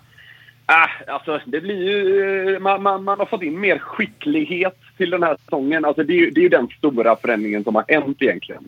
[1.15, 2.55] alltså, det blir ju...
[2.55, 5.85] eh, Man, man, man har fått in mer skicklighet till den här säsongen.
[5.85, 8.63] Alltså, det, är ju, det är ju den stora förändringen som har hänt egentligen.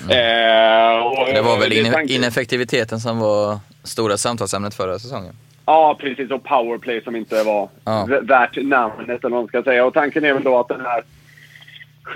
[0.00, 5.34] Eh, och- Det var väl ineffektiviteten som var stora samtalsämnet förra säsongen.
[5.66, 6.30] Ja, precis.
[6.30, 8.08] Och powerplay som inte var Ja.
[8.22, 9.84] värt namnet, eller vad man ska säga.
[9.84, 11.02] Och tanken är väl då att den här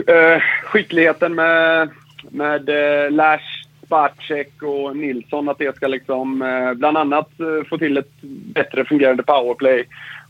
[0.07, 1.89] eh, skickligheten med,
[2.31, 7.79] med uh, Lash, Spacek och Nilsson, att det ska liksom eh, bland annat eh, få
[7.79, 8.13] till ett
[8.55, 9.85] bättre fungerande powerplay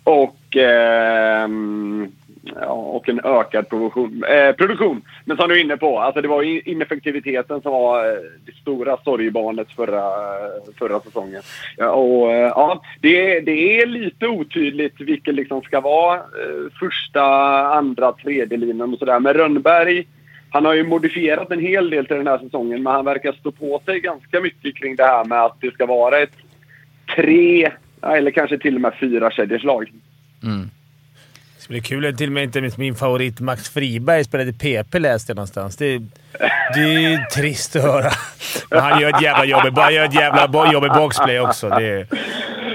[0.05, 2.13] och, ehm,
[2.61, 5.03] ja, och en ökad produktion, eh, produktion.
[5.25, 8.13] Men som du är inne på, alltså det var ineffektiviteten som var eh,
[8.47, 10.03] det stora sorgebarnet förra,
[10.79, 11.43] förra säsongen.
[11.77, 16.23] Ja, och, eh, ja, det, är- det är lite otydligt vilken liksom ska vara eh,
[16.81, 17.23] första,
[17.69, 19.21] andra, tredje linjen och sådär.
[19.21, 20.07] Men Rönnberg,
[20.51, 23.51] han har ju modifierat en hel del till den här säsongen, men han verkar stå
[23.53, 26.33] på sig ganska mycket kring det här med att det ska vara ett
[27.17, 27.71] tre,
[28.03, 29.93] eller kanske till och med fyra kedjeslag.
[30.43, 30.71] Mm.
[31.69, 35.31] Det blir kul att till och med inte min favorit Max Friberg spelade PP läste
[35.31, 35.77] jag någonstans.
[35.77, 35.99] Det,
[36.75, 38.11] det är trist att höra.
[38.71, 39.79] Men han gör ett jävla jobb.
[39.79, 41.69] Han gör ett jävla jobb i boxplay också.
[41.69, 42.07] Det är,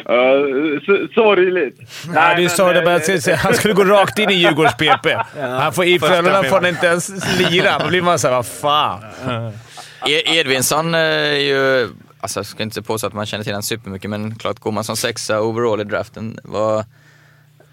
[0.09, 0.79] Uh,
[1.15, 1.77] sorgligt.
[2.07, 4.33] nej, du men, sa det eh, bara, att se- han skulle gå rakt in i
[4.33, 5.05] Djurgårds PP.
[5.39, 7.79] Han får, I Frölunda får han inte ens lira.
[7.79, 9.01] Då blir man såhär, vad fan.
[10.07, 14.09] E- Edvinsson är ju, alltså jag ska inte påstå att man känner till honom supermycket,
[14.09, 16.39] men klart går man som sexa overall i draften.
[16.43, 16.85] Vad,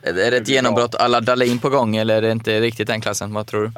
[0.02, 3.34] är det ett genombrott alla Dahlin på gång eller är det inte riktigt den klassen?
[3.34, 3.70] Vad tror du?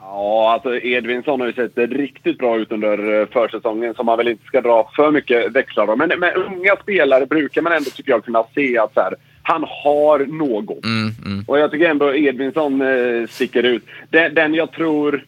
[0.00, 4.28] Ja, alltså Edvinsson har ju sett riktigt bra ut under eh, försäsongen som man väl
[4.28, 5.98] inte ska dra för mycket växlar av.
[5.98, 9.64] Men med unga spelare brukar man ändå, tycker jag, kunna se att så här, han
[9.68, 10.84] har något.
[10.84, 11.44] Mm, mm.
[11.46, 13.84] Och jag tycker ändå Edvinsson eh, sticker ut.
[14.10, 15.24] Den, den jag tror...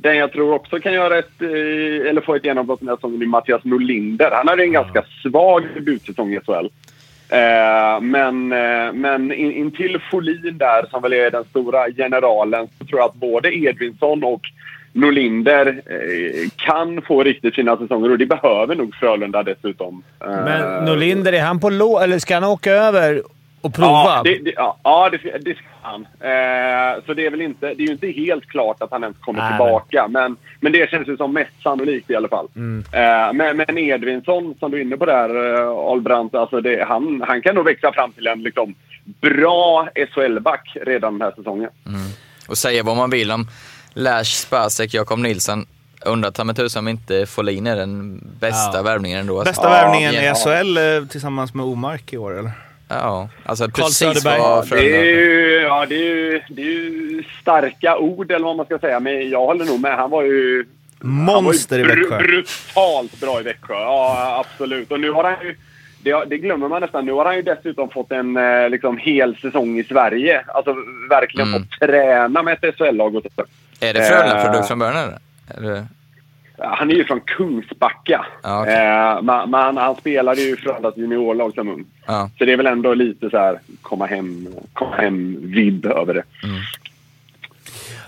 [0.00, 3.22] Den jag tror också kan göra ett, eh, eller få ett genombrott den här säsongen
[3.22, 4.30] är Mattias Norlinder.
[4.32, 6.68] Han hade en ganska svag debutsäsong i SHL.
[7.30, 12.68] Eh, men eh, men in, in till Folin där, som väl är den stora generalen,
[12.78, 14.40] så tror jag att både Edvinsson och
[14.92, 20.02] Norlinder eh, kan få riktigt fina säsonger och det behöver nog Frölunda dessutom.
[20.20, 23.22] Eh, Men Norlinder, är han på lå eller ska han åka över
[23.60, 23.88] och prova?
[23.92, 26.00] Ja, det, det, ja, ja det, ska, det ska han.
[26.02, 29.16] Eh, så det är väl inte, det är ju inte helt klart att han ens
[29.18, 30.08] kommer Nej, tillbaka.
[30.08, 32.48] Men, men det känns ju som mest sannolikt i alla fall.
[32.56, 32.84] Mm.
[32.92, 37.24] Eh, men, men Edvinsson, som du är inne på där, eh, Ahlbrandt, alltså det, han,
[37.28, 38.74] han kan nog växa fram till en liksom,
[39.20, 41.70] bra SHL-back redan den här säsongen.
[42.48, 43.48] Och säga vad man vill om
[43.94, 45.66] Lash, Spacek, Jakob Nilsson.
[46.06, 48.82] Undrar ta mig tusan om inte Folin är den bästa Ja.
[48.82, 49.38] värvningen ändå.
[49.38, 49.50] alltså.
[49.50, 50.34] Bästa Ja, värvningen i.
[50.34, 52.50] SHL eh, tillsammans med Omark i år, eller?
[52.88, 54.40] Ja, alltså Karl precis Söderberg.
[54.40, 58.56] vad Det är, ju, ja, det, är ju, det är ju starka ord, eller vad
[58.56, 59.00] man ska säga.
[59.00, 59.96] Men jag håller nog med.
[59.96, 60.64] Han var ju
[61.00, 62.18] Monster i Han var ju Växjö.
[62.18, 63.74] br- brutalt bra i Växjö.
[63.74, 64.92] Ja, absolut.
[64.92, 65.56] Och nu har han ju...
[66.02, 67.06] Det, det glömmer man nästan.
[67.06, 70.44] Nu har han ju dessutom fått en eh, liksom, hel säsong i Sverige.
[70.46, 70.74] Alltså
[71.10, 71.60] verkligen Mm.
[71.62, 73.16] fått träna med ett SHL-lag.
[73.16, 73.44] och så.
[73.80, 74.96] Är det Frölunda-produkt Eh, från början
[75.56, 75.86] eller?
[76.58, 78.26] Ja, Han är ju från Kungsbacka.
[78.42, 78.74] Ja, okej.
[78.74, 81.84] eh, men men han, spelade ju i Frölundas juniorlag som ung.
[82.06, 82.30] Ja.
[82.38, 86.22] Så det är väl ändå lite så här komma hem, komma hem-vibb över det.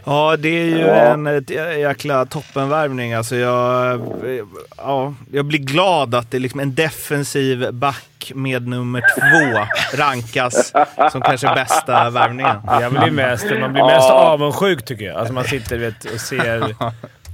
[0.05, 0.95] Ja, det är ju Ja.
[0.95, 1.45] en
[1.81, 3.13] jäkla toppenvärvning.
[3.15, 4.01] Alltså jag,
[4.77, 9.65] ja, jag blir glad att det är liksom en defensiv back med nummer två
[9.99, 10.73] rankas
[11.13, 12.57] som kanske bästa värvningen.
[12.81, 15.17] Jag blir mest, man blir mest avundsjuk tycker jag.
[15.17, 16.75] Alltså man sitter vet, och ser...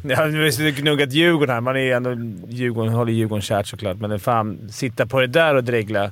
[0.09, 1.61] Ja, nu har vi gnuggat Djurgården här.
[1.61, 2.11] Man är ändå
[2.49, 6.11] Djurgården, håller Djurgården kärt såklart, men fan, sitta på det där och dregla.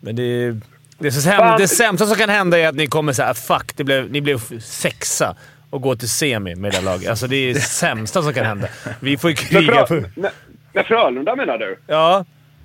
[0.00, 0.56] Men det.
[0.98, 1.60] Det, säm, Fan.
[1.60, 4.60] det sämsta som kan hända är att ni kommer säga “fuck, det blev, ni blev
[4.60, 5.36] sexa”
[5.70, 7.10] och går till semi med det laget.
[7.10, 8.68] Alltså det är det sämsta som kan hända.
[9.00, 10.00] Vi får ju kriga för...
[10.16, 10.30] med,
[10.72, 11.78] med Frölunda menar du?
[11.86, 12.24] Ja.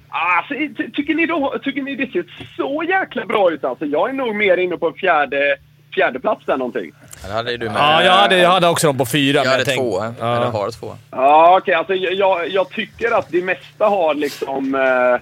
[0.10, 2.26] Alltså, ty- tycker, ni då, tycker ni det ser
[2.58, 3.86] så jäkla bra ut alltså?
[3.86, 5.58] Jag är nog mer inne på fjärde,
[5.96, 6.92] fjärde plats där någonting.
[7.22, 7.76] Ja, Det hade du med.
[7.78, 9.38] Ja, jag hade, jag hade också dem på fyra.
[9.38, 10.04] Jag men hade två.
[10.20, 10.36] Ja.
[10.36, 10.96] Eller har två.
[11.12, 11.74] Ja, okej.
[11.74, 14.76] Alltså, jag, jag tycker att det mesta har liksom...
[14.76, 15.22] Eh,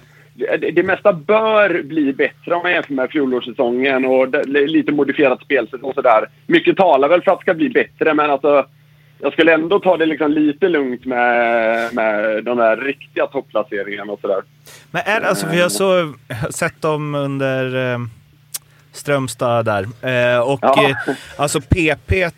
[0.58, 5.42] det, det mesta bör bli bättre om man jämför med fjolårssäsongen och det, lite modifierat
[5.42, 6.28] spelsätt och sådär.
[6.46, 8.66] Mycket talar väl för att det ska bli bättre, men alltså...
[9.18, 14.20] Jag skulle ändå ta det liksom lite lugnt med, med de där riktiga topplaceringarna och
[14.20, 14.42] sådär.
[14.90, 16.14] Men är det, alltså, för jag så
[16.50, 17.98] sett dem under eh,
[18.94, 19.82] Strömstad där.
[20.34, 20.84] Eh, och Ja.
[20.90, 20.96] eh,
[21.36, 22.30] alltså PP, eh,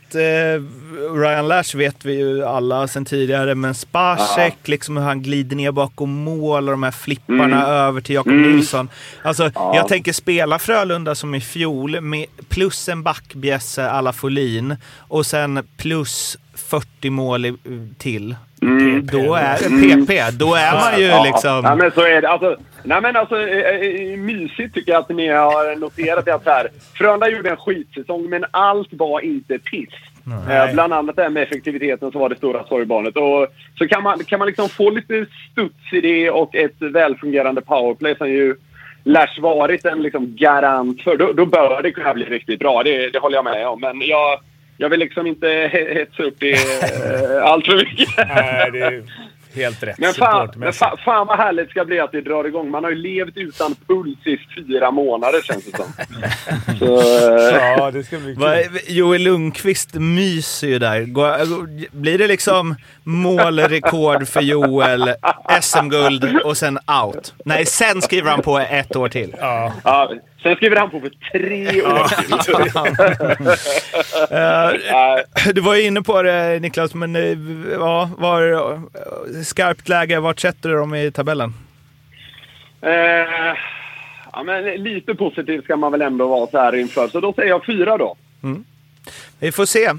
[1.15, 5.73] Ryan Lash vet vi ju alla sedan tidigare, men Spacek, liksom hur han glider ner
[5.73, 7.61] bakom mål och de här flipparna Mm.
[7.71, 8.53] över till Jakob Mm.
[8.57, 8.89] Nilsson.
[9.23, 9.73] Alltså, Ja.
[9.77, 15.67] jag tänker spela Frölunda som i fjol, med plus en backbjässe alla Folin och sen
[15.77, 17.57] plus 40 mål i,
[17.99, 18.37] till.
[18.63, 19.07] Mm.
[19.07, 21.61] Då är PP, då är man ju Ja, liksom...
[21.65, 22.29] Ja, men så är det.
[22.29, 26.35] Alltså, nej, men alltså, eh, eh, mysigt tycker jag att ni har noterat det.
[26.35, 29.95] att så här, Frölunda gjorde en skitsäsong, men allt var inte piss.
[30.51, 33.17] Eh, bland annat det här med effektiviteten som var det stora sorgbarnet.
[33.17, 33.47] Och
[33.79, 38.17] så kan man, kan man liksom få lite studs i det och ett välfungerande powerplay
[38.17, 38.57] som ju
[39.05, 41.17] Lash varit en liksom garant för.
[41.17, 42.83] Då, då bör det kunna bli riktigt bra.
[42.83, 43.81] Det, det håller jag med om.
[43.81, 44.41] Men jag,
[44.77, 48.09] jag vill liksom inte he- hetsa upp det eh, allt för mycket.
[48.17, 49.03] Nej, det är
[49.57, 49.99] helt rätt.
[49.99, 52.71] Men fan, men fan, fan vad härligt det ska bli att det drar igång.
[52.71, 55.87] Man har ju levt utan puls i fyra månader känns det som.
[56.79, 58.79] Så, eh, Ja, det ska bli kul.
[58.97, 61.01] Joel Lundqvist myser ju där.
[61.03, 65.15] Går- Blir det liksom målrekord för Joel,
[65.61, 67.35] SM-guld och sen out?
[67.45, 69.35] Nej, sen skriver han på ett år till.
[69.41, 69.73] Ja.
[69.85, 70.13] ja,
[70.47, 72.37] sen skriver han på för tre år till.
[74.31, 77.39] Eh, du var ju inne på det Niklas, men eh,
[77.73, 78.81] ja, var, eh,
[79.45, 80.21] skarpt läge.
[80.21, 81.55] Vart sätter du dem i tabellen?
[82.81, 82.91] Eh,
[84.33, 87.09] ja, men lite positiv ska man väl ändå vara så här inför.
[87.09, 88.17] Så då säger jag fyra då.
[89.41, 89.91] Vi får se.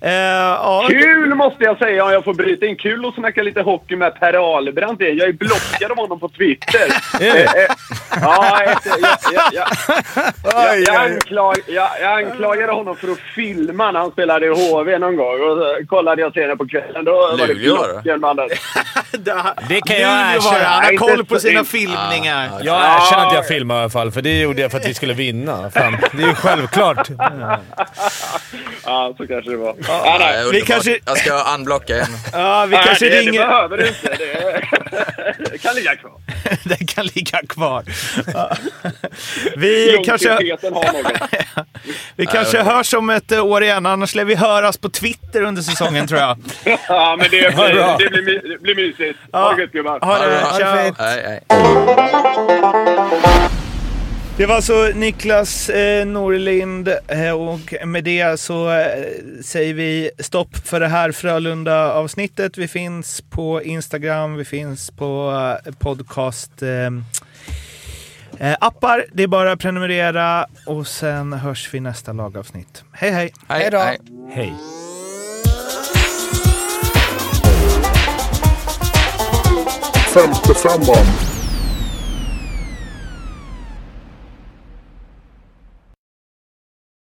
[0.00, 2.76] Eh, ja, Kul måste jag säga om jag får bryta in.
[2.76, 5.00] Kul att snacka lite hockey med Per Ahlbrandt.
[5.00, 6.86] Jag är blockad av honom på Twitter.
[7.20, 7.46] Eh, eh,
[8.20, 9.68] ja, jag, jag, jag,
[10.44, 14.98] jag, jag, anklag, jag, jag anklagade honom för att filma när han spelade i HV
[14.98, 15.40] någon gång.
[15.42, 17.04] Och så kollade jag senare på kvällen.
[17.04, 18.48] Då var det blocken, mannen.
[19.68, 20.64] Det kan jag erkänna.
[20.64, 22.50] Han har koll på sina filmningar.
[22.62, 24.94] Jag erkänner att jag filmade i alla fall, för det gjorde jag för att vi
[24.94, 25.70] skulle vinna.
[25.70, 27.08] Fan, det är ju självklart.
[28.84, 29.74] Ja, så kanske det det vara.
[29.88, 30.44] Ja, Nej, nej.
[30.44, 30.66] underbart.
[30.66, 32.06] kanske- Jag ska unblocka igen.
[32.32, 33.32] Ja, vi Nej, kanske det, ringer...
[33.40, 34.08] det behöver du inte.
[34.18, 34.62] Det,
[35.50, 36.12] det kan ligga kvar.
[36.64, 37.84] Den kan ligga kvar.
[38.34, 38.56] Ja.
[39.56, 41.66] Vi kanske, Långsiktigheten har något.
[42.16, 46.06] vi kanske hörs om ett år igen, annars lär vi höras på Twitter under säsongen
[46.06, 46.38] tror jag.
[46.88, 47.96] Ja, men det Ha det bra.
[47.96, 49.18] blir, det blir, det blir mysigt.
[49.32, 49.98] Ha det gött gubbar.
[50.00, 50.84] Ha det, Ha det ciao.
[50.84, 50.98] fint.
[50.98, 51.40] Nej, nej.
[54.36, 59.04] Det var alltså Niklas eh, Norlind eh, och med det så eh,
[59.44, 62.58] säger vi stopp för det här Frölunda-avsnittet.
[62.58, 65.32] Vi finns på Instagram, vi finns på
[65.66, 66.86] eh, podcast eh,
[68.50, 69.04] eh, appar.
[69.12, 72.84] Det är bara att prenumerera och sen hörs vi nästa lagavsnitt.
[72.92, 73.32] Hej hej!
[73.48, 73.78] Hej, Hej då.
[73.78, 73.98] hej.
[74.34, 74.54] Hej.
[80.14, 81.35] Femte femman.